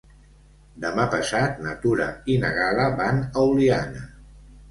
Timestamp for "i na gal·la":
2.35-2.87